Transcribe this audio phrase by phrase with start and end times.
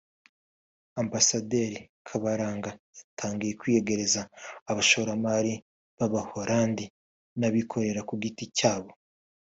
[1.01, 2.69] Ambasaderi Karabaranga
[2.99, 4.21] yatangiye kwiyegereza
[4.69, 5.53] abashoramari
[5.97, 6.85] b’abaholandi
[7.39, 8.89] n’abikorera ku giti cyabo